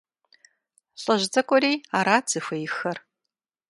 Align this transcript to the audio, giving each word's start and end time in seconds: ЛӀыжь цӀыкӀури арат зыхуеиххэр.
ЛӀыжь 1.01 1.25
цӀыкӀури 1.33 1.73
арат 1.97 2.25
зыхуеиххэр. 2.31 2.97